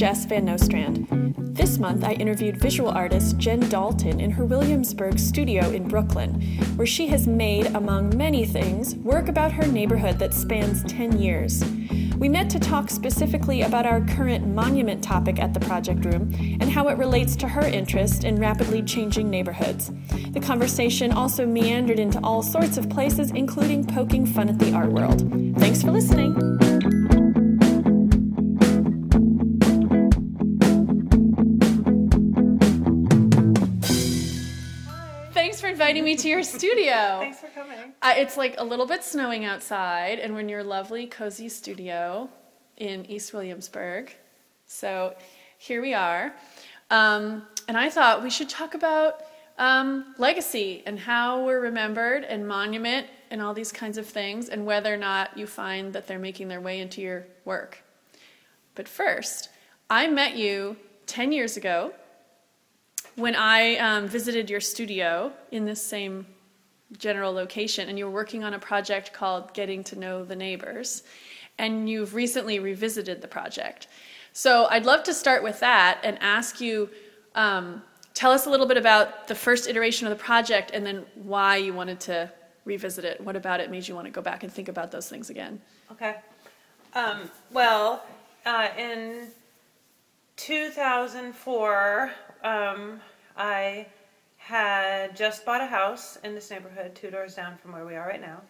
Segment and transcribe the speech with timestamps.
[0.00, 1.34] Jess Van Nostrand.
[1.54, 6.40] This month, I interviewed visual artist Jen Dalton in her Williamsburg studio in Brooklyn,
[6.76, 11.62] where she has made, among many things, work about her neighborhood that spans 10 years.
[12.16, 16.32] We met to talk specifically about our current monument topic at the project room
[16.62, 19.90] and how it relates to her interest in rapidly changing neighborhoods.
[20.30, 24.92] The conversation also meandered into all sorts of places, including poking fun at the art
[24.92, 25.30] world.
[25.58, 26.49] Thanks for listening.
[36.10, 36.92] Me to your studio.
[37.20, 37.92] Thanks for coming.
[38.02, 42.28] Uh, it's like a little bit snowing outside, and we're in your lovely, cozy studio
[42.78, 44.12] in East Williamsburg.
[44.66, 45.14] So
[45.58, 46.34] here we are.
[46.90, 49.22] Um, and I thought we should talk about
[49.56, 54.66] um, legacy and how we're remembered and monument and all these kinds of things, and
[54.66, 57.84] whether or not you find that they're making their way into your work.
[58.74, 59.48] But first,
[59.88, 61.92] I met you 10 years ago
[63.20, 66.26] when I um, visited your studio in this same
[66.98, 71.04] general location, and you were working on a project called Getting to Know the Neighbors,
[71.58, 73.88] and you've recently revisited the project.
[74.32, 76.88] So I'd love to start with that and ask you
[77.34, 77.82] um,
[78.14, 81.56] tell us a little bit about the first iteration of the project and then why
[81.56, 82.30] you wanted to
[82.64, 83.20] revisit it.
[83.20, 85.60] What about it made you want to go back and think about those things again?
[85.92, 86.16] Okay.
[86.94, 88.04] Um, well,
[88.44, 89.28] uh, in
[90.36, 92.10] 2004,
[92.42, 93.00] um,
[93.36, 93.86] I
[94.36, 98.06] had just bought a house in this neighborhood, two doors down from where we are
[98.06, 98.40] right now,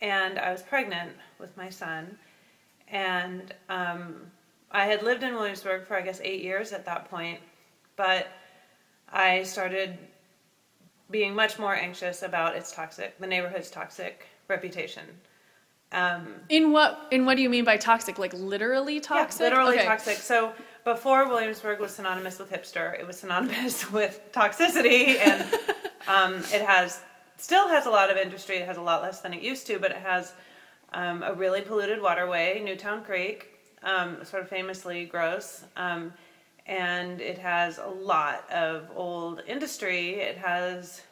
[0.00, 2.16] and I was pregnant with my son.
[2.88, 4.16] And um,
[4.70, 7.40] I had lived in Williamsburg for, I guess, eight years at that point,
[7.96, 8.28] but
[9.12, 9.96] I started
[11.10, 15.04] being much more anxious about its toxic, the neighborhood's toxic reputation.
[15.92, 18.18] Um, In what in what do you mean by toxic?
[18.18, 19.40] Like literally toxic?
[19.40, 19.86] yeah, literally Okay.
[19.86, 20.18] toxic.
[20.18, 20.52] So
[20.84, 25.42] before Williamsburg was synonymous with hipster, it was synonymous with toxicity, and
[26.08, 27.00] um, it has
[27.36, 28.56] still has a lot of industry.
[28.56, 30.32] It has a lot less than it used to, but it has
[30.92, 33.48] um, a really polluted waterway, Newtown Creek,
[33.82, 35.64] um, sort of famously gross.
[35.76, 36.12] Um,
[36.66, 40.16] and it has a lot of old industry.
[40.16, 41.02] It has,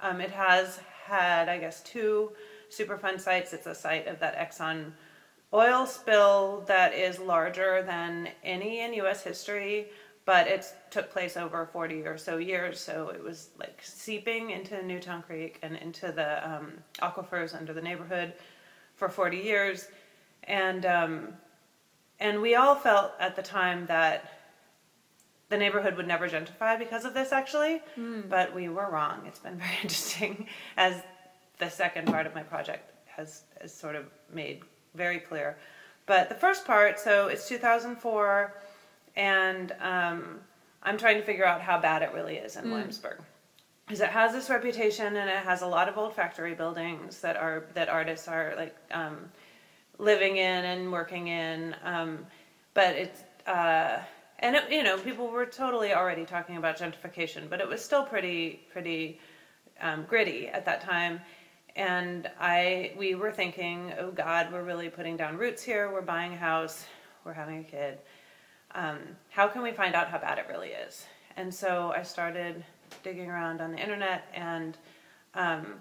[0.00, 2.32] um, it has had, I guess, two
[2.70, 3.52] Superfund sites.
[3.52, 4.92] It's a site of that Exxon
[5.52, 9.22] oil spill that is larger than any in U.S.
[9.22, 9.86] history,
[10.24, 12.80] but it took place over 40 or so years.
[12.80, 17.82] So it was like seeping into Newtown Creek and into the um, aquifers under the
[17.82, 18.32] neighborhood
[18.94, 19.88] for 40 years,
[20.44, 21.28] and um,
[22.18, 24.32] and we all felt at the time that
[25.48, 27.80] the neighborhood would never gentrify because of this actually
[28.28, 30.46] but we were wrong it's been very interesting
[30.76, 31.02] as
[31.58, 34.62] the second part of my project has, has sort of made
[34.96, 35.56] very clear.
[36.06, 38.54] But the first part so it's 2004
[39.16, 40.40] and um,
[40.82, 43.18] i'm trying to figure out how bad it really is in williamsburg.
[43.86, 47.36] Because it has this reputation and it has a lot of old factory buildings that
[47.36, 49.30] are that artists are like um,
[49.98, 52.26] living in and working in um,
[52.74, 53.98] but it's uh,
[54.40, 58.04] and it, you know people were totally already talking about gentrification but it was still
[58.04, 59.20] pretty pretty
[59.80, 61.20] um, gritty at that time
[61.76, 65.92] and i we were thinking oh god we're really putting down roots here.
[65.92, 66.86] We're buying a house.
[67.24, 67.98] We're having a kid.
[68.74, 68.98] Um,
[69.30, 71.06] how can we find out how bad it really is?
[71.36, 72.64] And so i started
[73.02, 74.76] digging around on the internet and
[75.34, 75.74] um,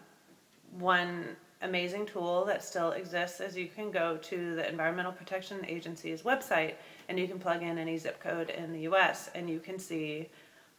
[0.78, 6.22] one amazing tool that still exists is you can go to the Environmental Protection Agency's
[6.22, 6.76] website
[7.10, 10.30] and you can plug in any zip code in the US and you can see,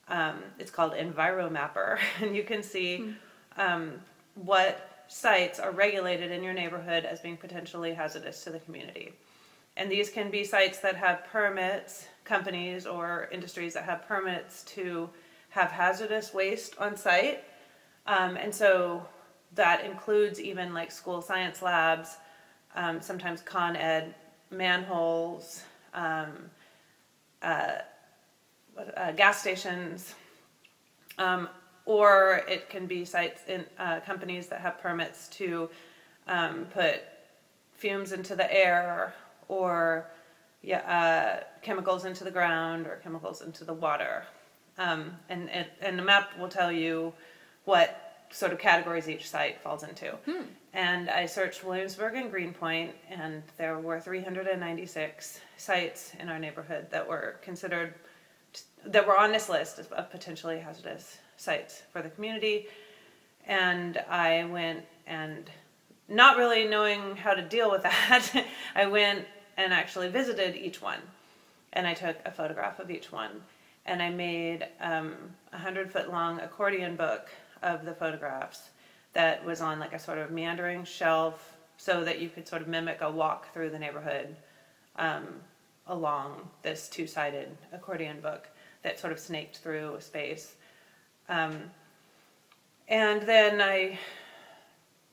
[0.09, 3.15] um, it's called EnviroMapper, and you can see
[3.57, 3.93] um,
[4.35, 9.13] what sites are regulated in your neighborhood as being potentially hazardous to the community.
[9.77, 15.11] And these can be sites that have permits, companies or industries that have permits to
[15.51, 17.45] have hazardous waste on site.
[18.07, 19.07] Um, and so
[19.55, 22.17] that includes even like school science labs,
[22.75, 24.15] um, sometimes Con Ed,
[24.51, 25.63] manholes,
[25.95, 26.51] um,
[27.43, 27.79] uh,
[28.97, 30.15] uh, gas stations,
[31.19, 31.49] um,
[31.87, 35.71] or it can be sites in uh, companies that have permits to
[36.27, 37.01] um, put
[37.75, 39.15] fumes into the air
[39.49, 40.07] or
[40.63, 44.25] yeah, uh, chemicals into the ground or chemicals into the water.
[44.79, 47.13] Um, and, and, and the map will tell you
[47.65, 50.19] what sort of categories each site falls into.
[50.75, 57.09] And I searched Williamsburg and Greenpoint, and there were 396 sites in our neighborhood that
[57.09, 57.95] were considered,
[58.85, 62.67] that were on this list of potentially hazardous sites for the community.
[63.47, 65.51] And I went and,
[66.09, 71.01] not really knowing how to deal with that, I went and actually visited each one.
[71.73, 73.43] and I took a photograph of each one.
[73.85, 75.15] And I made um,
[75.53, 77.29] a hundred foot long accordion book
[77.63, 78.71] of the photographs
[79.13, 82.69] that was on like a sort of meandering shelf so that you could sort of
[82.69, 84.35] mimic a walk through the neighborhood
[84.97, 85.27] um,
[85.87, 88.49] along this two sided accordion book
[88.83, 90.55] that sort of snaked through space.
[91.29, 91.71] Um,
[92.89, 93.99] and then I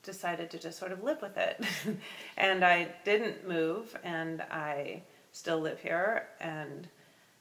[0.02, 1.64] decided to just sort of live with it.
[2.36, 5.02] and I didn't move, and I
[5.32, 6.28] still live here.
[6.40, 6.88] And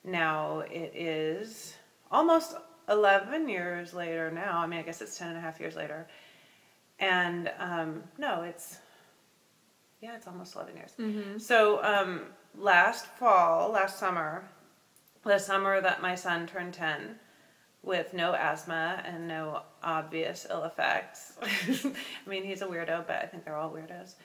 [0.04, 1.75] now it is
[2.12, 2.56] almost
[2.90, 4.60] 11 years later now.
[4.60, 6.08] I mean, I guess it's 10 and a half years later.
[7.00, 8.78] And um, no, it's,
[10.02, 10.92] yeah, it's almost 11 years.
[11.00, 11.38] Mm-hmm.
[11.38, 12.22] So um,
[12.58, 14.44] last fall, last summer,
[15.24, 17.16] the summer that my son turned 10,
[17.83, 21.33] with no asthma and no obvious ill effects.
[21.41, 24.15] I mean, he's a weirdo, but I think they're all weirdos.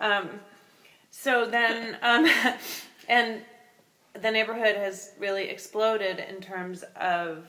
[0.00, 0.28] Um,
[1.10, 2.28] so then, um,
[3.08, 3.42] and
[4.20, 7.46] the neighborhood has really exploded in terms of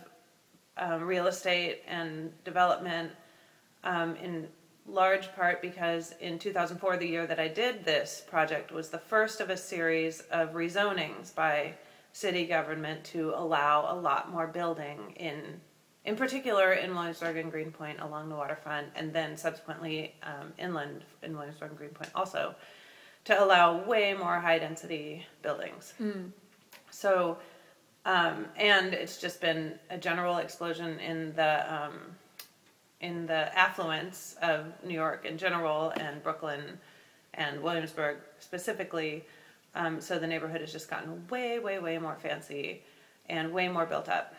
[0.78, 3.12] um, real estate and development,
[3.84, 4.48] um, in
[4.88, 9.42] large part because in 2004, the year that I did this project, was the first
[9.42, 11.74] of a series of rezonings by
[12.18, 15.62] city government to allow a lot more building in
[16.04, 21.36] in particular in Williamsburg and Greenpoint along the waterfront, and then subsequently um, inland in
[21.36, 22.56] Williamsburg and Greenpoint also,
[23.26, 25.94] to allow way more high density buildings.
[26.90, 27.38] So,
[28.06, 31.98] um, and it's just been a general explosion in the um,
[33.02, 36.80] in the affluence of New York in general and Brooklyn
[37.36, 39.26] and Williamsburg specifically.
[39.78, 42.82] Um, so the neighborhood has just gotten way, way, way more fancy
[43.30, 44.34] and way more built up.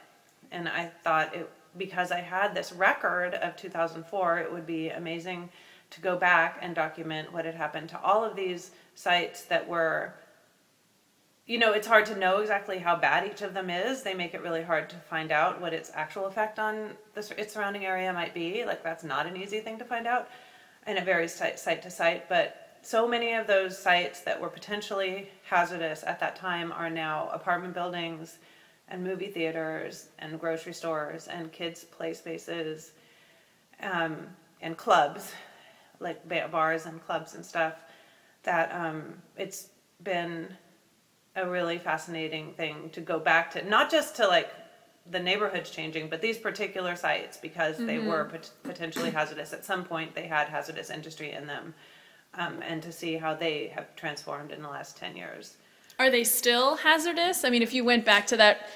[0.51, 5.49] And I thought it because I had this record of 2004, it would be amazing
[5.91, 10.15] to go back and document what had happened to all of these sites that were
[11.47, 14.03] you know, it's hard to know exactly how bad each of them is.
[14.03, 17.55] They make it really hard to find out what its actual effect on the, its
[17.55, 18.67] surrounding area might be.
[18.67, 20.29] Like, that's not an easy thing to find out.
[20.87, 22.29] And it varies site, site to site.
[22.29, 27.29] But so many of those sites that were potentially hazardous at that time are now
[27.35, 28.39] apartment buildings
[28.89, 32.93] and movie theaters and grocery stores and kids' play spaces
[33.83, 34.17] um,
[34.63, 35.33] and clubs,
[36.01, 37.75] like bars and clubs and stuff.
[38.45, 39.69] That um, it's
[40.03, 40.49] been
[41.37, 44.51] a really fascinating thing to go back to, not just to like
[45.11, 49.53] the neighborhoods changing, but these particular sites because they were pot- potentially hazardous.
[49.53, 51.75] At some point, they had hazardous industry in them,
[52.39, 55.57] um, and to see how they have transformed in the last 10 years.
[55.99, 57.45] Are they still hazardous?
[57.45, 58.69] I mean, if you went back to that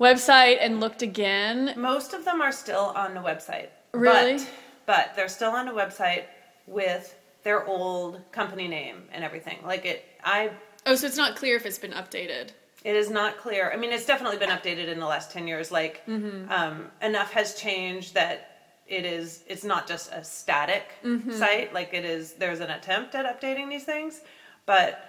[0.00, 3.68] website and looked again, Most of them are still on the website.
[3.92, 4.38] Really?
[4.38, 4.48] But,
[4.86, 6.24] but they're still on the website
[6.66, 7.14] with
[7.44, 9.58] their old company name and everything.
[9.64, 10.50] Like it, I
[10.86, 12.50] oh, so it's not clear if it's been updated.
[12.82, 13.70] It is not clear.
[13.72, 15.70] I mean, it's definitely been updated in the last ten years.
[15.70, 18.49] Like um, enough has changed that
[18.90, 19.44] it is.
[19.46, 20.90] It's not just a static
[21.30, 21.72] site.
[21.72, 22.34] Like it is.
[22.34, 24.20] There's an attempt at updating these things,
[24.66, 25.06] but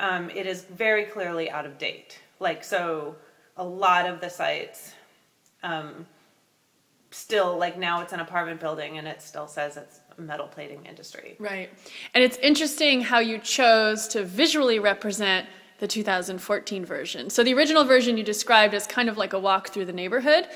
[0.00, 2.18] um, it is very clearly out of date.
[2.40, 3.14] Like so,
[3.56, 4.94] a lot of the sites
[5.62, 6.06] um,
[7.10, 11.36] still like now it's an apartment building and it still says it's metal plating industry.
[11.38, 11.70] Right.
[12.14, 15.46] And it's interesting how you chose to visually represent
[15.78, 17.30] the 2014 version.
[17.30, 20.46] So the original version you described as kind of like a walk through the neighborhood,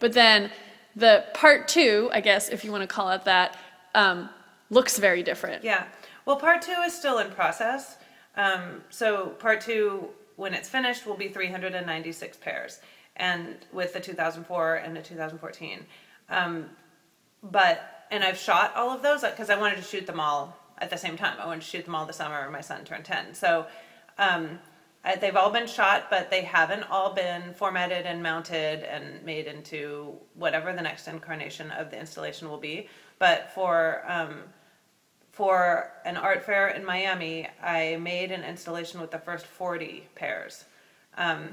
[0.00, 0.50] but then
[0.96, 3.56] the part two, I guess, if you want to call it that,
[3.94, 4.28] um,
[4.70, 5.64] looks very different.
[5.64, 5.84] Yeah.
[6.24, 7.96] Well, part two is still in process.
[8.36, 12.80] Um, so part two, when it's finished, will be 396 pairs,
[13.16, 15.84] and with the 2004 and the 2014.
[16.30, 16.70] Um,
[17.42, 20.90] but and I've shot all of those because I wanted to shoot them all at
[20.90, 21.36] the same time.
[21.40, 22.50] I wanted to shoot them all the summer.
[22.50, 23.66] My son turned 10, so
[24.18, 24.58] um,
[25.04, 29.46] I, they've all been shot, but they haven't all been formatted and mounted and made
[29.46, 32.88] into whatever the next incarnation of the installation will be.
[33.18, 34.42] But for um,
[35.32, 40.66] for an art fair in Miami, I made an installation with the first 40 pairs.
[41.16, 41.48] Um,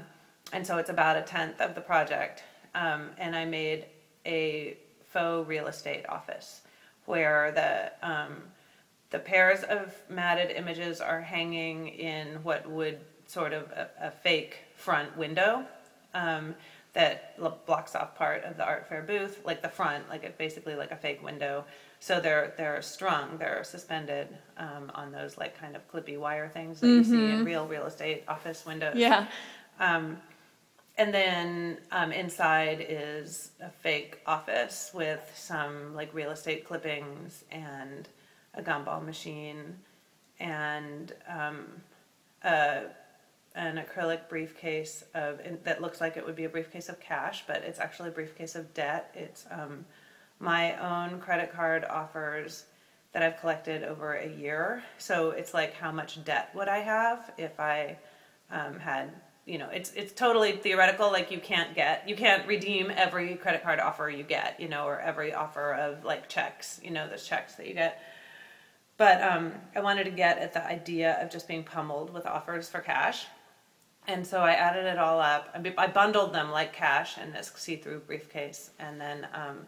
[0.52, 2.44] and so it's about a tenth of the project.
[2.74, 3.86] Um, and I made
[4.26, 4.76] a
[5.06, 6.60] faux real estate office
[7.06, 8.42] where the, um,
[9.08, 13.00] the pairs of matted images are hanging in what would
[13.30, 15.64] sort of a, a fake front window
[16.14, 16.54] um,
[16.94, 20.36] that l- blocks off part of the art fair booth, like the front, like it
[20.36, 21.64] basically like a fake window.
[22.00, 24.26] So they're they're strung, they're suspended
[24.58, 27.86] um, on those like kind of clippy wire things that you see in real real
[27.86, 28.96] estate office windows.
[28.96, 29.26] Yeah.
[29.78, 30.16] Um,
[30.98, 38.08] and then um, inside is a fake office with some like real estate clippings and
[38.54, 39.76] a gumball machine
[40.40, 41.66] and um,
[42.42, 42.82] a
[43.54, 47.58] an acrylic briefcase of that looks like it would be a briefcase of cash, but
[47.58, 49.10] it's actually a briefcase of debt.
[49.14, 49.84] It's um,
[50.38, 52.64] my own credit card offers
[53.12, 54.82] that I've collected over a year.
[54.98, 57.98] So it's like how much debt would I have if I
[58.50, 59.10] um, had
[59.46, 63.62] you know it's it's totally theoretical like you can't get you can't redeem every credit
[63.62, 67.26] card offer you get you know or every offer of like checks you know those
[67.26, 68.02] checks that you get
[68.96, 72.68] but um, i wanted to get at the idea of just being pummeled with offers
[72.68, 73.26] for cash
[74.06, 78.00] and so i added it all up i bundled them like cash in this see-through
[78.00, 79.66] briefcase and then um,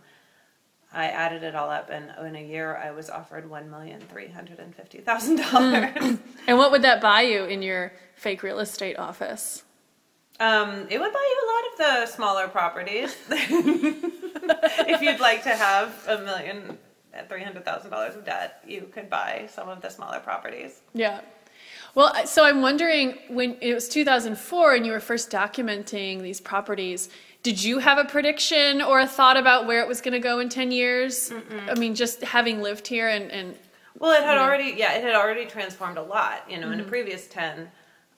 [0.95, 4.29] I added it all up, and in a year, I was offered one million three
[4.29, 6.19] hundred and fifty thousand dollars.
[6.47, 9.63] And what would that buy you in your fake real estate office?
[10.41, 13.17] Um, it would buy you a lot of the smaller properties.
[13.31, 16.79] if you'd like to have a million
[17.29, 20.81] three hundred thousand dollars of debt, you could buy some of the smaller properties.
[20.93, 21.21] Yeah.
[21.95, 27.11] Well, so I'm wondering when it was 2004 and you were first documenting these properties,
[27.43, 30.39] did you have a prediction or a thought about where it was going to go
[30.39, 31.31] in 10 years?
[31.31, 31.69] Mm-mm.
[31.69, 33.57] I mean, just having lived here and, and
[33.99, 36.73] well, it had already, yeah, it had already transformed a lot, you know, mm-hmm.
[36.73, 37.71] in the previous 10.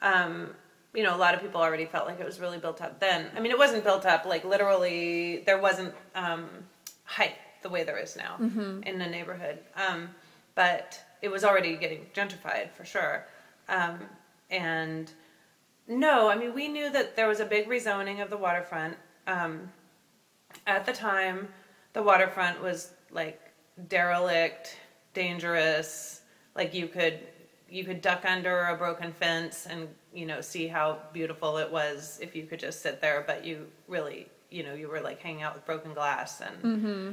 [0.02, 0.54] Um,
[0.94, 3.26] you know, a lot of people already felt like it was really built up then.
[3.36, 5.42] I mean, it wasn't built up like literally.
[5.44, 6.48] There wasn't um,
[7.04, 8.82] height the way there is now mm-hmm.
[8.84, 10.10] in the neighborhood, um,
[10.54, 13.26] but it was already getting gentrified for sure.
[13.68, 14.00] Um,
[14.50, 15.10] and
[15.86, 18.96] no, I mean, we knew that there was a big rezoning of the waterfront.
[19.26, 19.70] Um,
[20.66, 21.48] at the time,
[21.92, 23.40] the waterfront was like
[23.88, 24.78] derelict,
[25.12, 26.22] dangerous.
[26.54, 27.20] Like you could
[27.68, 32.18] you could duck under a broken fence and you know see how beautiful it was
[32.22, 35.42] if you could just sit there but you really you know you were like hanging
[35.42, 37.12] out with broken glass and mm-hmm.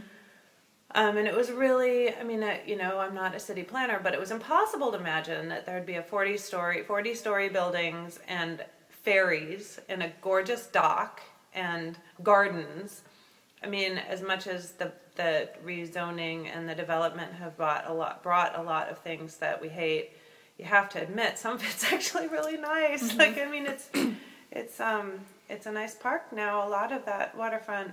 [0.96, 4.00] Um, and it was really i mean uh, you know i'm not a city planner
[4.02, 8.20] but it was impossible to imagine that there'd be a 40 story 40 story buildings
[8.28, 11.22] and ferries and a gorgeous dock
[11.54, 13.02] and gardens
[13.64, 18.24] i mean as much as the the rezoning and the development have brought a lot
[18.24, 20.12] brought a lot of things that we hate
[20.62, 23.10] you have to admit some of it's actually really nice.
[23.10, 23.20] Mm-hmm.
[23.20, 23.90] Like I mean, it's
[24.52, 25.14] it's um
[25.50, 26.68] it's a nice park now.
[26.68, 27.92] A lot of that waterfront.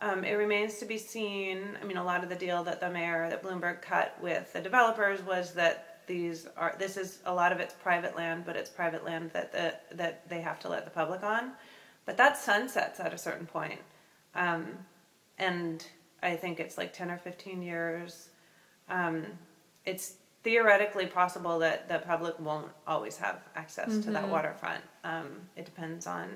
[0.00, 1.78] Um, it remains to be seen.
[1.80, 4.60] I mean, a lot of the deal that the mayor that Bloomberg cut with the
[4.60, 8.68] developers was that these are this is a lot of it's private land, but it's
[8.68, 11.52] private land that the, that they have to let the public on.
[12.06, 13.80] But that sunsets at a certain point.
[14.34, 14.66] Um,
[15.38, 15.86] and
[16.22, 18.28] I think it's like ten or fifteen years.
[18.88, 19.24] Um,
[19.86, 24.02] it's theoretically possible that the public won't always have access mm-hmm.
[24.02, 24.32] to that mm-hmm.
[24.32, 24.84] waterfront.
[25.04, 26.30] Um, it depends on.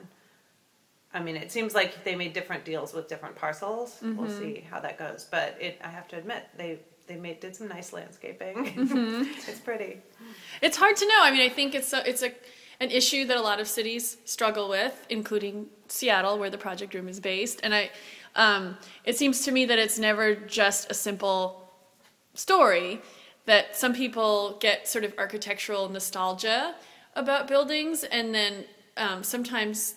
[1.12, 3.94] I mean, it seems like they made different deals with different parcels.
[4.02, 4.16] Mm-hmm.
[4.16, 5.26] We'll see how that goes.
[5.30, 8.66] But it, I have to admit, they they made did some nice landscaping.
[8.66, 9.22] Mm-hmm.
[9.50, 9.98] it's pretty.
[10.60, 11.20] It's hard to know.
[11.22, 12.32] I mean, I think it's a, it's a
[12.80, 17.08] an issue that a lot of cities struggle with, including Seattle, where the project room
[17.08, 17.60] is based.
[17.64, 17.90] And I,
[18.36, 21.72] um, it seems to me that it's never just a simple
[22.34, 23.00] story
[23.46, 26.74] that some people get sort of architectural nostalgia
[27.16, 28.64] about buildings, and then
[28.96, 29.94] um, sometimes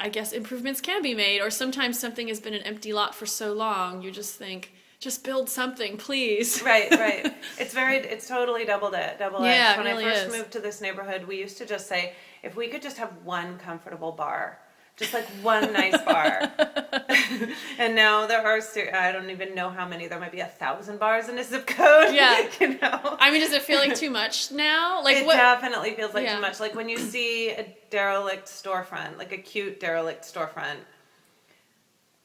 [0.00, 3.26] I guess improvements can be made, or sometimes something has been an empty lot for
[3.26, 6.62] so long, you just think, just build something, please.
[6.68, 7.34] Right, right.
[7.58, 9.18] it's very, it's totally double edged.
[9.18, 9.56] Double edged.
[9.56, 10.32] Yeah, when really I first is.
[10.32, 12.12] moved to this neighborhood, we used to just say,
[12.42, 14.60] if we could just have one comfortable bar,
[14.98, 16.50] just like one nice bar.
[17.78, 18.60] and now there are,
[18.92, 20.08] I don't even know how many.
[20.08, 22.14] There might be a thousand bars in a zip code.
[22.14, 23.16] Yeah, you know.
[23.20, 25.02] I mean, does it feel like too much now?
[25.02, 25.36] Like it what?
[25.36, 26.34] definitely feels like yeah.
[26.34, 26.58] too much.
[26.58, 30.78] Like when you see a derelict storefront, like a cute derelict storefront.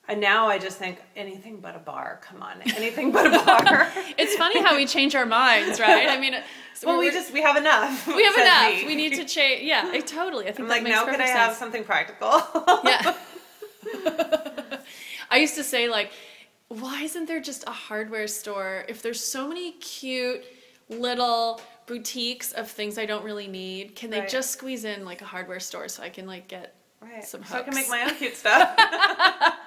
[0.07, 2.19] And now I just think anything but a bar.
[2.23, 3.89] Come on, anything but a bar.
[4.17, 6.09] it's funny how we change our minds, right?
[6.09, 6.35] I mean,
[6.73, 8.05] so well, we just we have enough.
[8.13, 8.81] We have enough.
[8.81, 8.85] Me.
[8.85, 9.63] We need to change.
[9.63, 10.45] Yeah, I, totally.
[10.45, 11.05] I think I'm like now.
[11.05, 11.39] Could I sense.
[11.39, 12.41] have something practical?
[12.83, 13.15] yeah.
[15.31, 16.11] I used to say like,
[16.67, 18.83] why isn't there just a hardware store?
[18.89, 20.43] If there's so many cute
[20.89, 24.29] little boutiques of things I don't really need, can they right.
[24.29, 27.23] just squeeze in like a hardware store so I can like get right.
[27.23, 27.51] some hooks?
[27.51, 28.77] So I can make my own cute stuff.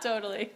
[0.00, 0.52] Totally.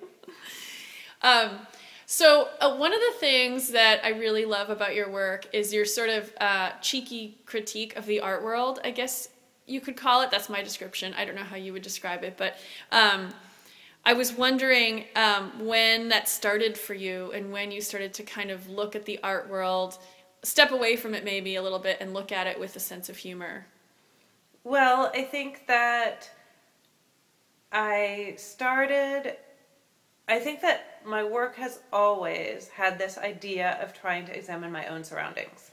[1.22, 1.66] Um,
[2.06, 5.84] so, uh, one of the things that I really love about your work is your
[5.84, 9.28] sort of uh, cheeky critique of the art world, I guess
[9.66, 10.30] you could call it.
[10.30, 11.14] That's my description.
[11.14, 12.56] I don't know how you would describe it, but
[12.90, 13.28] um,
[14.04, 18.50] I was wondering um, when that started for you and when you started to kind
[18.50, 19.98] of look at the art world,
[20.42, 23.08] step away from it maybe a little bit, and look at it with a sense
[23.08, 23.66] of humor.
[24.64, 26.28] Well, I think that
[27.72, 29.36] I started
[30.30, 34.86] I think that my work has always had this idea of trying to examine my
[34.86, 35.72] own surroundings,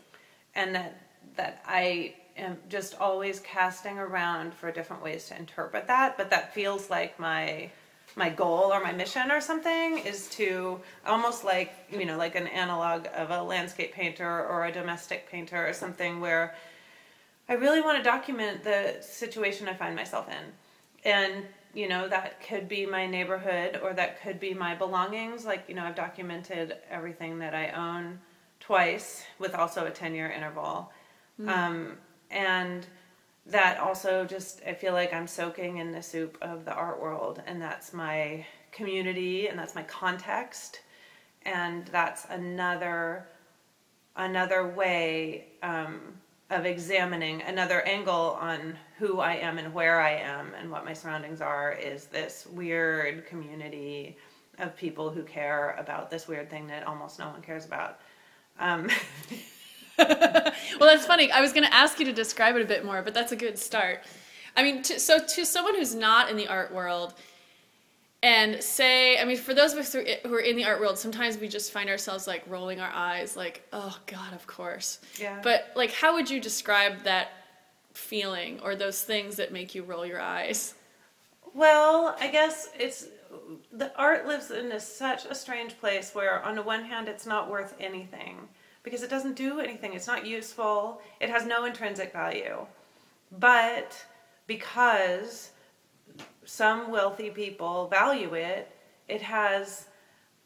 [0.56, 1.00] and that
[1.36, 6.56] that I am just always casting around for different ways to interpret that, but that
[6.56, 7.70] feels like my
[8.16, 12.48] my goal or my mission or something is to almost like you know like an
[12.48, 16.56] analog of a landscape painter or a domestic painter or something where
[17.48, 21.12] I really want to document the situation I find myself in.
[21.12, 21.46] And
[21.78, 25.76] you know that could be my neighborhood or that could be my belongings like you
[25.76, 28.20] know I've documented everything that I own
[28.60, 30.92] twice with also a 10 year interval.
[31.40, 31.50] Mm.
[31.50, 31.98] Um,
[32.32, 32.86] and
[33.46, 37.42] that also just, I feel like I'm soaking in the soup of the art world,
[37.48, 40.82] and that's my community and that's my context.
[41.44, 43.28] And that's another
[44.18, 46.00] another way um,
[46.50, 50.94] of examining another angle on who I am and where I am and what my
[50.94, 54.18] surroundings are is this weird community
[54.58, 58.00] of people who care about this weird thing that almost no one cares about.
[58.60, 58.90] Um,
[60.00, 61.32] well, that's funny.
[61.32, 63.36] I was going to ask you to describe it a bit more, but that's a
[63.36, 64.04] good start.
[64.56, 67.14] I mean, to, so to someone who's not in the art world,
[68.24, 71.38] and say, I mean, for those of us who are in the art world, sometimes
[71.38, 75.00] we just find ourselves like rolling our eyes, like, oh God, of course.
[75.20, 75.40] Yeah.
[75.44, 77.30] But like, how would you describe that
[77.94, 80.74] feeling or those things that make you roll your eyes?
[81.54, 83.08] Well, I guess it's
[83.72, 87.26] the art lives in a, such a strange place where, on the one hand, it's
[87.26, 88.38] not worth anything
[88.84, 89.94] because it doesn't do anything.
[89.94, 91.02] It's not useful.
[91.20, 92.66] It has no intrinsic value.
[93.40, 94.06] But
[94.48, 95.52] because
[96.48, 98.72] some wealthy people value it,
[99.08, 99.88] it has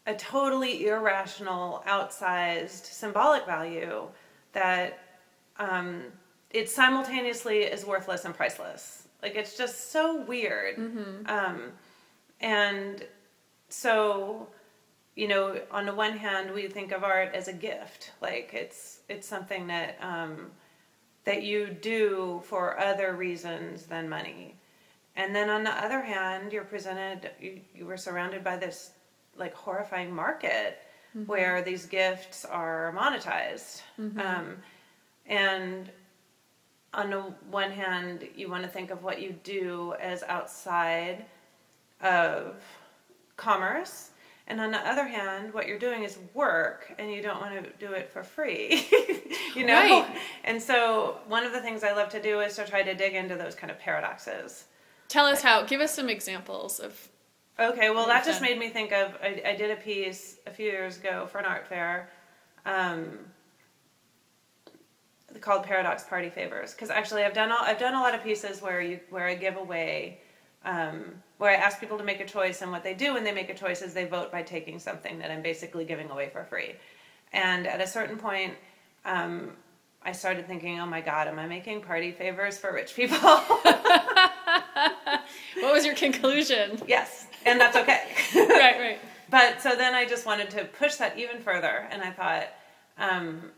[0.08, 4.08] a totally irrational, outsized symbolic value
[4.54, 5.00] that
[5.58, 6.04] um,
[6.50, 9.08] it simultaneously is worthless and priceless.
[9.22, 10.78] Like it's just so weird.
[10.78, 11.28] Mm-hmm.
[11.28, 11.72] Um,
[12.40, 13.06] and
[13.70, 14.48] so
[15.16, 19.02] you know, on the one hand, we think of art as a gift, like it's
[19.10, 20.52] it's something that um,
[21.26, 24.56] that you do for other reasons than money,
[25.16, 28.92] and then on the other hand, you're presented, you, you were surrounded by this
[29.38, 30.80] like horrifying market
[31.16, 31.26] mm-hmm.
[31.26, 34.20] where these gifts are monetized, mm-hmm.
[34.20, 34.58] um,
[35.26, 35.90] and
[36.94, 41.26] on the one hand, you want to think of what you do as outside
[42.02, 42.56] of
[43.38, 44.12] commerce
[44.52, 47.70] and on the other hand, what you're doing is work and you don't want to
[47.80, 48.86] do it for free.
[49.56, 49.74] you know?
[49.74, 50.06] Right.
[50.44, 53.14] And so one of the things I love to do is to try to dig
[53.14, 54.66] into those kind of paradoxes.
[55.12, 55.64] Tell us how.
[55.64, 57.10] Give us some examples of.
[57.60, 59.14] Okay, well, that just made me think of.
[59.22, 62.10] I, I, did a piece a few years ago for an art fair
[62.66, 63.20] um,
[65.42, 66.72] called Paradox Party Favors.
[66.72, 69.36] Because actually, I've done all, I've done a lot of pieces where you where I
[69.36, 70.22] give away
[70.64, 71.04] um,
[71.40, 73.50] where I ask people to make a choice, and what they do when they make
[73.50, 76.76] a choice is they vote by taking something that I'm basically giving away for free.
[77.34, 78.54] And at a certain point,
[79.04, 79.52] um,
[80.04, 83.18] I started thinking, oh my God, am I making party favors for rich people?
[85.62, 86.80] what was your conclusion?
[86.88, 88.04] Yes, and that's okay.
[88.36, 89.00] right, right.
[89.30, 92.48] But so then I just wanted to push that even further, and I thought,
[92.98, 93.52] um,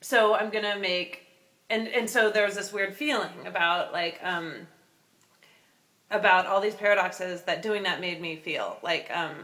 [0.00, 1.26] so I'm gonna make,
[1.70, 4.66] and and so there was this weird feeling about like, um,
[6.10, 9.34] about all these paradoxes that doing that made me feel like um,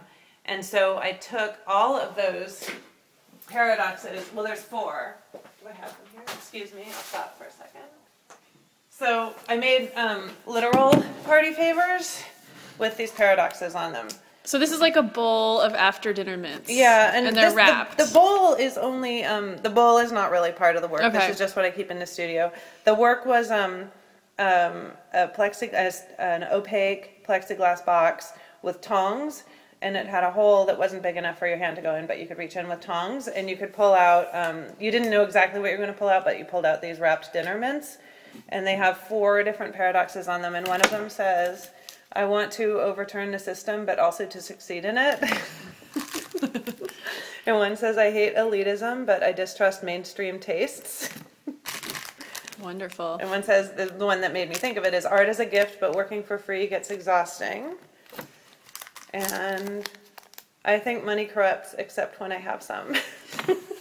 [0.47, 2.69] and so i took all of those
[3.49, 7.53] paradoxes well there's four do i have them here excuse me i'll stop for a
[7.53, 7.83] second
[8.97, 10.93] so i made um, literal
[11.25, 12.23] party favors
[12.79, 14.09] with these paradoxes on them
[14.47, 16.71] so this is like a bowl of after dinner mints.
[16.71, 17.97] Yeah, and, and they're this, wrapped.
[17.97, 21.01] The, the, bowl is only um, the bowl is not really part of the work.
[21.01, 21.19] Okay.
[21.19, 22.53] This is just what I keep in the studio.
[22.85, 23.91] The work was um,
[24.39, 29.45] um, a plexiglass, an opaque plexiglass box with tongs,
[29.81, 32.07] and it had a hole that wasn't big enough for your hand to go in,
[32.07, 34.29] but you could reach in with tongs, and you could pull out.
[34.35, 36.67] Um, you didn't know exactly what you were going to pull out, but you pulled
[36.67, 37.97] out these wrapped dinner mints,
[38.49, 41.71] and they have four different paradoxes on them, and one of them says,
[42.13, 45.23] "I want to overturn the system, but also to succeed in it."
[47.47, 51.11] and one says, "I hate elitism, but I distrust mainstream tastes."
[52.65, 53.19] Wonderful.
[53.21, 55.45] And one says, the one that made me think of it is art is a
[55.45, 57.75] gift, but working for free gets exhausting.
[59.13, 59.89] And
[60.65, 62.95] I think money corrupts, except when I have some.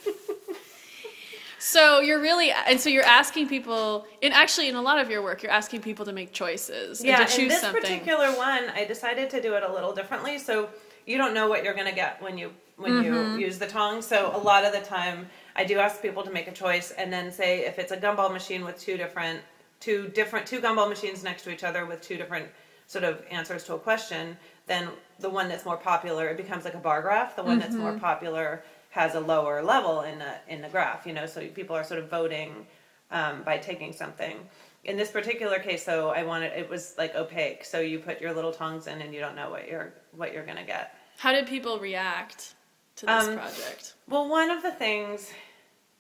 [1.74, 5.24] so you're really, and so you're asking people, and actually in a lot of your
[5.24, 7.04] work, you're asking people to make choices.
[7.04, 7.82] Yeah, and to choose in this something.
[7.82, 10.38] particular one, I decided to do it a little differently.
[10.38, 10.70] So
[11.06, 13.40] you don't know what you're going to get when you when mm-hmm.
[13.40, 14.06] you use the tongs.
[14.06, 17.12] So a lot of the time I do ask people to make a choice and
[17.12, 19.42] then say if it's a gumball machine with two different
[19.80, 22.48] two different two gumball machines next to each other with two different
[22.88, 26.74] sort of answers to a question, then the one that's more popular it becomes like
[26.74, 27.36] a bar graph.
[27.36, 27.60] The one mm-hmm.
[27.60, 28.00] that's more mm-hmm.
[28.00, 31.06] popular has a lower level in the in the graph.
[31.08, 32.68] You know, so people are sort of voting
[33.12, 34.38] um, by taking something.
[34.84, 38.34] In this particular case, though, I wanted it was like opaque, so you put your
[38.34, 40.96] little tongs in, and you don't know what you're what you're gonna get.
[41.18, 42.56] How did people react
[42.98, 43.94] to this Um, project?
[44.08, 45.32] Well, one of the things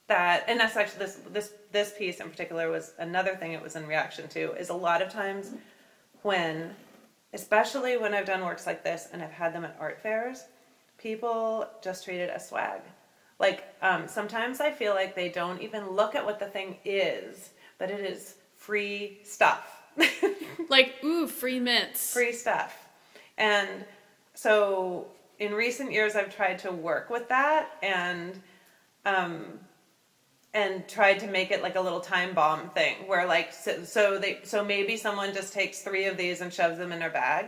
[0.07, 3.75] that, and that's actually this this this piece in particular was another thing it was
[3.75, 5.51] in reaction to is a lot of times
[6.21, 6.75] when,
[7.33, 10.43] especially when I've done works like this and I've had them at art fairs,
[11.03, 12.81] people just treat it as swag.
[13.39, 17.49] Like um, sometimes I feel like they don't even look at what the thing is,
[17.77, 19.81] but it is free stuff.
[20.69, 22.13] Like, ooh, free mints.
[22.13, 22.87] free stuff.
[23.37, 23.69] And
[24.33, 25.07] so
[25.39, 28.39] in recent years I've tried to work with that and
[29.05, 29.59] um
[30.53, 34.17] and tried to make it like a little time bomb thing where like so, so
[34.17, 37.47] they so maybe someone just takes 3 of these and shoves them in their bag.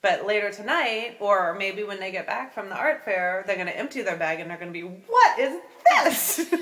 [0.00, 3.66] But later tonight or maybe when they get back from the art fair, they're going
[3.66, 5.60] to empty their bag and they're going to be, "What is
[5.94, 6.38] this?"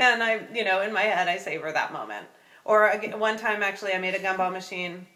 [0.00, 2.26] and I, you know, in my head, I savor that moment.
[2.64, 5.06] Or one time, actually, I made a gumball machine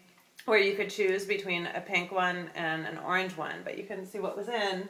[0.45, 4.07] where you could choose between a pink one and an orange one, but you couldn't
[4.07, 4.87] see what was in.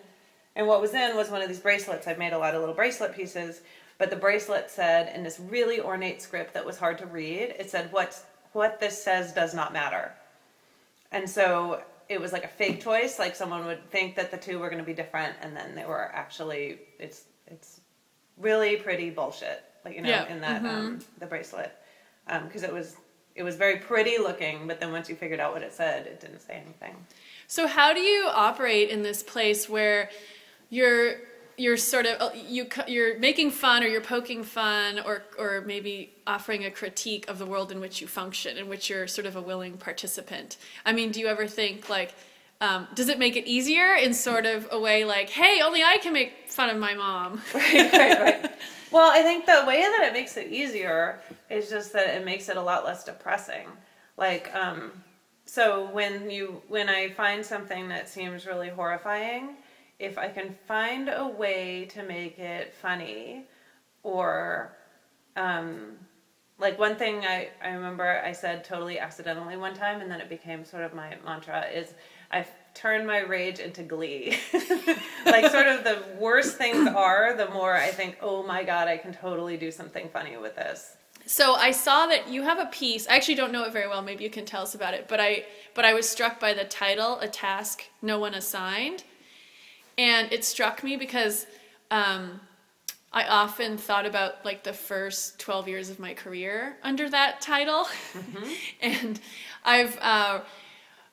[0.56, 2.08] And what was in was one of these bracelets.
[2.08, 3.62] I've made a lot of little bracelet pieces,
[3.98, 7.70] but the bracelet said in this really ornate script that was hard to read, it
[7.70, 8.22] said, "What
[8.54, 10.14] what this says does not matter."
[11.12, 14.60] And so it was like a fake choice, like someone would think that the two
[14.60, 17.82] were going to be different, and then they were actually it's it's
[18.38, 21.72] really pretty bullshit, like you know, Yeah, in that um, the bracelet,
[22.44, 22.98] because it was
[23.36, 26.20] it was very pretty looking, but then once you figured out what it said, it
[26.22, 26.96] didn't say anything.
[27.48, 30.10] So how do you operate in this place where
[30.70, 31.16] you're
[31.58, 36.66] you're sort of you you're making fun or you're poking fun or or maybe offering
[36.66, 39.42] a critique of the world in which you function in which you're sort of a
[39.42, 40.58] willing participant.
[40.86, 42.14] I mean, do you ever think like
[42.62, 45.98] um, does it make it easier in sort of a way like, hey, only I
[45.98, 47.42] can make fun of my mom?
[47.54, 48.52] right, right, right.
[48.92, 52.48] Well, I think the way that it makes it easier is just that it makes
[52.48, 53.68] it a lot less depressing.
[54.16, 54.92] Like, um,
[55.46, 59.58] so when you when I find something that seems really horrifying,
[60.00, 63.46] if I can find a way to make it funny,
[64.04, 64.76] or
[65.36, 65.94] um,
[66.60, 70.30] like one thing I, I remember I said totally accidentally one time, and then it
[70.30, 71.94] became sort of my mantra is
[72.32, 74.38] I've turned my rage into glee.
[75.26, 78.98] like sort of the worse things are, the more I think, oh my god, I
[78.98, 80.98] can totally do something funny with this.
[81.26, 83.08] So I saw that you have a piece.
[83.08, 84.02] I actually don't know it very well.
[84.02, 85.08] Maybe you can tell us about it.
[85.08, 89.04] But I but I was struck by the title, "A Task No One Assigned,"
[89.98, 91.46] and it struck me because
[91.92, 92.40] um,
[93.14, 97.88] I often thought about like the first twelve years of my career under that title,
[98.82, 99.20] and
[99.64, 100.42] I've uh,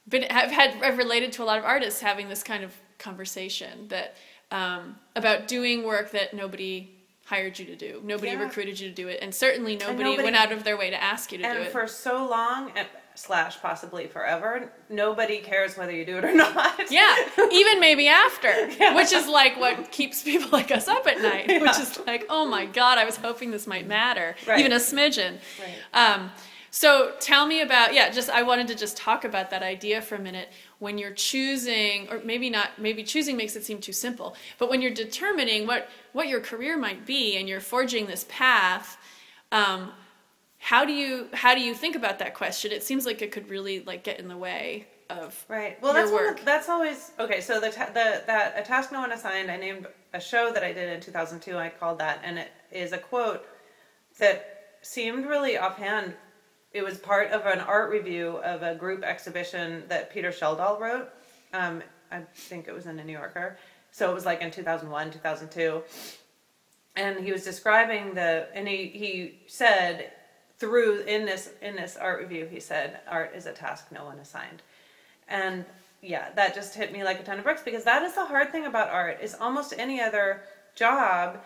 [0.08, 3.88] been I've had I've related to a lot of artists having this kind of conversation
[3.88, 4.16] that
[4.50, 6.90] um, about doing work that nobody
[7.24, 8.00] hired you to do.
[8.04, 8.42] Nobody Yeah.
[8.42, 11.00] recruited you to do it, and certainly nobody, nobody- went out of their way to
[11.02, 11.72] ask you to do And it.
[11.72, 16.90] for so long, and slash possibly forever, nobody cares whether you do it or not.
[16.90, 17.14] yeah,
[17.52, 18.50] even maybe after,
[18.94, 21.48] which is like what keeps people like us up at night.
[21.60, 24.60] Which is like, oh my god, I was hoping this might matter, Right.
[24.60, 25.38] even a smidgen.
[25.60, 25.74] Right.
[26.14, 26.30] Um,
[26.70, 28.08] so tell me about yeah.
[28.08, 30.48] Just I wanted to just talk about that idea for a minute.
[30.78, 34.34] When you're choosing, or maybe not, maybe choosing makes it seem too simple.
[34.58, 38.96] But when you're determining what what your career might be, and you're forging this path,
[39.52, 39.92] um,
[40.62, 42.70] how do you how do you think about that question?
[42.70, 45.80] It seems like it could really like get in the way of Right.
[45.82, 46.38] Well, that's work.
[46.38, 47.40] of- that's always okay.
[47.40, 49.50] So the ta- the that a task no one assigned.
[49.50, 51.58] I named a show that I did in 2002.
[51.58, 53.44] I called that, and it is a quote
[54.20, 56.14] that seemed really offhand.
[56.72, 61.08] It was part of an art review of a group exhibition that Peter Schjeldahl wrote.
[61.52, 63.58] Um, I think it was in the New Yorker.
[63.90, 65.82] So it was like in 2001, 2002
[66.96, 70.12] and he was describing the and he he said
[70.62, 74.20] through in this in this art review he said art is a task no one
[74.20, 74.62] assigned.
[75.26, 75.64] And
[76.00, 78.52] yeah that just hit me like a ton of bricks because that is the hard
[78.52, 80.42] thing about art is almost any other
[80.76, 81.40] job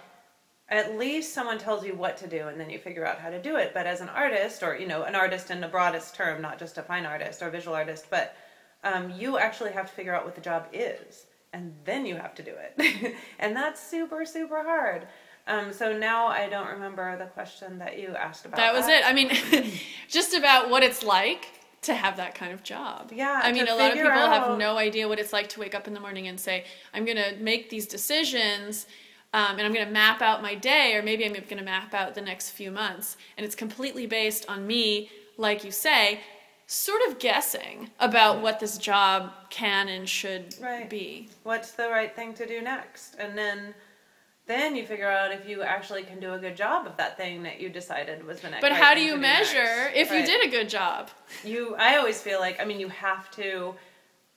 [0.69, 3.41] at least someone tells you what to do and then you figure out how to
[3.41, 3.71] do it.
[3.73, 6.77] But as an artist or you know an artist in the broadest term not just
[6.77, 8.37] a fine artist or visual artist but
[8.85, 11.25] um, you actually have to figure out what the job is
[11.55, 13.15] and then you have to do it.
[13.39, 15.09] And that's super super hard
[15.47, 19.03] um, so now i don't remember the question that you asked about That was it.
[19.05, 19.31] I mean,
[20.09, 21.49] just about what it's like
[21.83, 23.13] to have that kind of job.
[23.15, 25.75] Yeah, I mean, a lot of people have no idea what it's like to wake
[25.75, 28.87] up in the morning and say, I'm going to make these decisions
[29.33, 31.95] um, and I'm going to map out my day, or maybe I'm going to map
[31.95, 33.17] out the next few months.
[33.37, 36.21] And it's completely based on me, like you say,
[36.67, 40.89] sort of guessing about what this job can and should Right.
[40.91, 41.29] be.
[41.45, 43.75] what's the right thing to do next and then
[44.47, 47.43] then you figure out if you actually can do a good job of that thing
[47.43, 48.61] that you decided was the next.
[48.61, 49.97] But right how do you measure next.
[49.97, 51.11] if you did a good job?
[51.45, 53.75] You, I always feel like I mean you have to,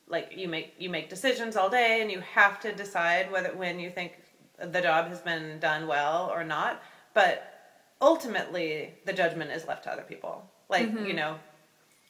[0.08, 3.80] like you make you make decisions all day, and you have to decide whether when
[3.80, 4.14] you think
[4.58, 6.82] the job has been done well or not.
[7.14, 7.44] But
[8.02, 10.50] ultimately, the judgment is left to other people.
[10.70, 11.06] Like mm-hmm.
[11.06, 11.36] you know,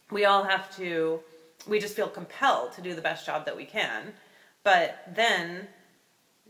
[0.10, 1.20] we all have to.
[1.68, 4.14] We just feel compelled to do the best job that we can,
[4.64, 5.68] but then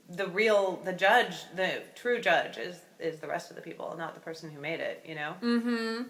[0.09, 4.13] the real the judge the true judge is is the rest of the people not
[4.15, 6.03] the person who made it you know mm-hmm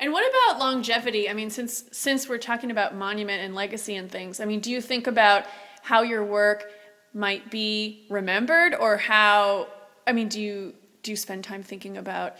[0.00, 1.28] And what about longevity?
[1.30, 4.70] I mean, since since we're talking about monument and legacy and things, I mean, do
[4.70, 5.44] you think about
[5.82, 6.70] how your work
[7.14, 9.68] might be remembered, or how?
[10.06, 12.34] I mean, do you do you spend time thinking about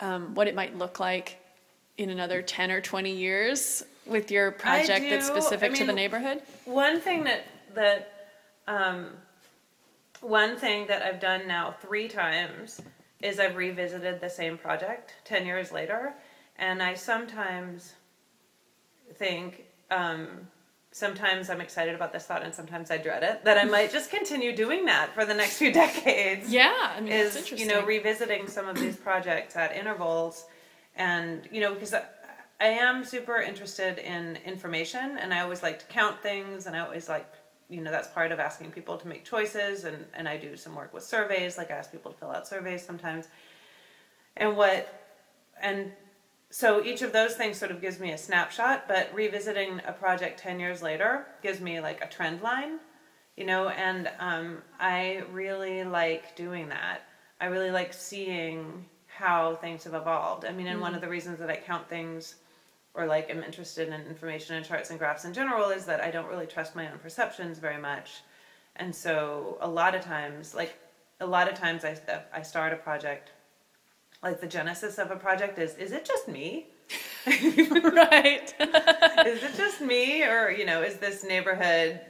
[0.00, 1.38] um, what it might look like
[1.96, 5.34] in another ten or twenty years with your project that's do.
[5.34, 6.42] I specific to the neighborhood?
[6.66, 8.30] One thing that that
[8.66, 9.10] um,
[10.26, 12.80] one thing that I've done now three times
[13.22, 16.14] is I've revisited the same project ten years later,
[16.56, 17.94] and I sometimes
[19.14, 20.48] think um,
[20.90, 24.10] sometimes I'm excited about this thought and sometimes I dread it that I might just
[24.10, 26.50] continue doing that for the next few decades.
[26.50, 27.58] Yeah, I mean, is interesting.
[27.58, 30.46] you know revisiting some of these projects at intervals
[30.96, 32.02] and you know because I,
[32.60, 36.80] I am super interested in information and i always like to count things and i
[36.80, 37.26] always like
[37.68, 40.74] you know that's part of asking people to make choices and and i do some
[40.74, 43.28] work with surveys like i ask people to fill out surveys sometimes.
[44.36, 45.16] And what
[45.60, 45.92] and
[46.50, 50.38] so each of those things sort of gives me a snapshot but revisiting a project
[50.38, 52.78] 10 years later gives me like a trend line
[53.36, 57.02] you know and um, i really like doing that.
[57.40, 60.44] I really like seeing how things have evolved.
[60.44, 62.36] I mean and one of the reasons that i count things
[62.96, 66.10] or like am interested in information and charts and graphs in general is that i
[66.10, 68.22] don't really trust my own perceptions very much.
[68.78, 70.74] And so a lot of times like
[71.20, 73.30] a lot of times i, uh, I start a project
[74.22, 76.66] like the genesis of a project is is it just me?
[77.26, 78.54] Right.
[78.60, 82.00] is it just me or you know is this neighborhood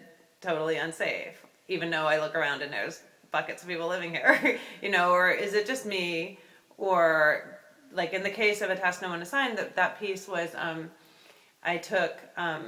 [0.40, 4.58] totally unsafe even though i look around and there's buckets of people living here?
[4.82, 6.38] You know or is it just me?
[6.78, 7.55] Or
[7.96, 10.90] like in the case of a task no one assigned that that piece was um,
[11.62, 12.62] i took um,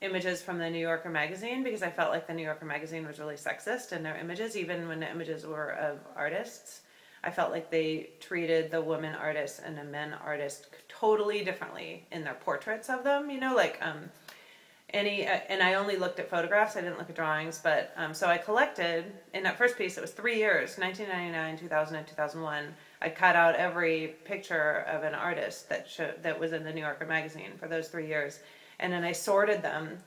[0.00, 3.18] images from the new yorker magazine because i felt like the new yorker magazine was
[3.18, 6.80] really sexist in their images even when the images were of artists.
[7.24, 12.24] I felt like they treated the women artists and the men artists totally differently in
[12.24, 14.10] their portraits of them you know like um,
[14.92, 18.12] any uh, and i only looked at photographs i didn't look at drawings but um,
[18.12, 22.74] so i collected in that first piece it was three years 1999 2000 and 2001
[23.00, 26.82] i cut out every picture of an artist that showed, that was in the new
[26.82, 28.40] yorker magazine for those three years
[28.80, 29.98] and then i sorted them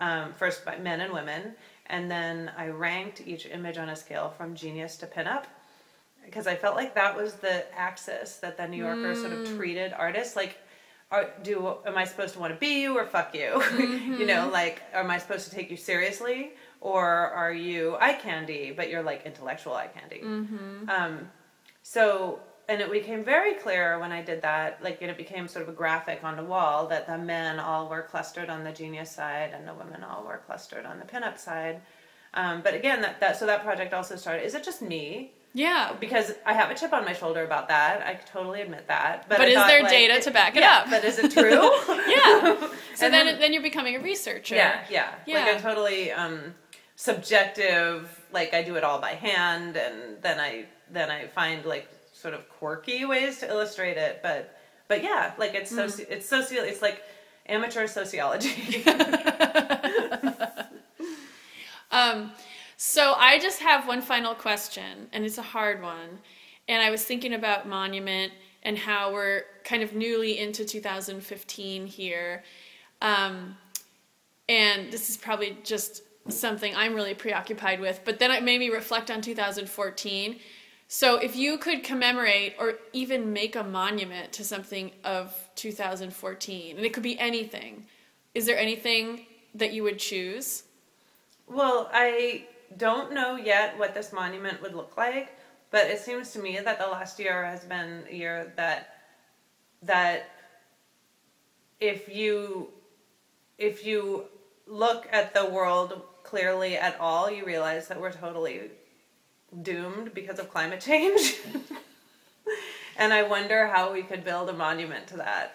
[0.00, 1.52] um, first by men and women
[1.86, 5.44] and then i ranked each image on a scale from genius to pinup
[6.24, 9.92] because I felt like that was the axis that the New Yorker sort of treated
[9.92, 10.56] artists like.
[11.12, 13.62] Are, do am I supposed to want to be you or fuck you?
[14.18, 18.72] you know, like am I supposed to take you seriously or are you eye candy,
[18.74, 20.20] but you're like intellectual eye candy?
[20.90, 21.30] Um,
[21.82, 25.68] so and it became very clear when I did that, like it became sort of
[25.68, 29.50] a graphic on the wall that the men all were clustered on the genius side
[29.52, 31.82] and the women all were clustered on the pinup side.
[32.34, 34.46] Um, but again, that, that so that project also started.
[34.46, 35.32] Is it just me?
[35.54, 35.94] Yeah.
[36.00, 38.00] because I have a chip on my shoulder about that.
[38.06, 39.28] I totally admit that.
[39.28, 40.90] But, But is thought, there like, data to back it yeah, up?
[40.90, 41.50] But is it true?
[42.08, 42.68] Yeah.
[42.94, 44.54] So then, then- then you're becoming a researcher.
[44.54, 45.44] yeah, yeah, Yeah.
[45.46, 46.54] Like a totally um,
[46.96, 48.20] subjective.
[48.32, 52.34] Like I do it all by hand, and then I then I find like sort
[52.34, 54.20] of quirky ways to illustrate it.
[54.22, 54.56] But
[54.88, 55.84] but yeah, like it's Mm.
[55.84, 57.02] soci- it's socio it's like
[57.46, 58.84] amateur sociology.
[61.90, 62.32] Um,
[62.84, 66.18] so I just have one final question, and it's a hard one.
[66.66, 68.32] And I was thinking about Monument
[68.64, 72.42] and how we're kind of newly into 2015 here.
[73.00, 73.56] Um,
[74.48, 78.68] and this is probably just something I'm really preoccupied with, but then it made me
[78.68, 80.40] reflect on 2014.
[80.88, 86.84] So if you could commemorate or even make a monument to something of 2014, and
[86.84, 87.86] it could be anything,
[88.34, 90.64] is there anything that you would choose?
[91.46, 95.36] Well, I don't know yet what this monument would look like,
[95.70, 98.96] but it seems to me that the last year has been a year that
[99.82, 100.30] that
[101.80, 102.68] if you
[103.58, 104.24] if you
[104.66, 108.70] look at the world clearly at all, you realize that we're totally
[109.62, 111.36] doomed because of climate change.
[112.96, 115.54] and I wonder how we could build a monument to that.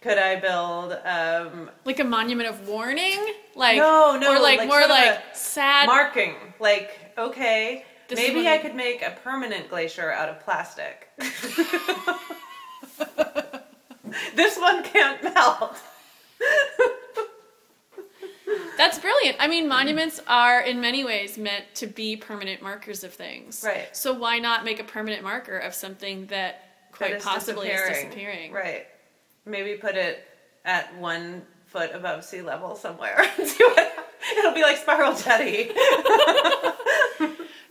[0.00, 3.18] Could I build um, like a monument of warning
[3.54, 8.56] like No, no, or like, like more like sad marking like okay This Maybe I
[8.58, 11.08] could make a permanent glacier out of plastic.
[14.34, 15.76] this one can't melt.
[18.76, 19.36] That's brilliant.
[19.38, 23.62] I mean, monuments are in many ways meant to be permanent markers of things.
[23.64, 23.94] Right.
[23.94, 27.88] So why not make a permanent marker of something that quite That is possibly is
[27.88, 28.52] disappearing?
[28.52, 28.86] Right.
[29.44, 30.24] Maybe put it
[30.64, 33.24] at one foot above sea level somewhere.
[33.38, 35.70] It'll be like Spiral Jetty.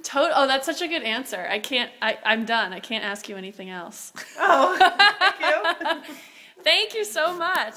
[0.03, 1.45] Tot- oh, that's such a good answer.
[1.49, 1.91] I can't.
[2.01, 2.73] I, I'm done.
[2.73, 4.13] I can't ask you anything else.
[4.39, 6.13] Oh, thank you.
[6.63, 7.75] Thank you so much.